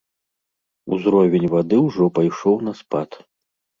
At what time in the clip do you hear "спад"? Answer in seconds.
2.81-3.09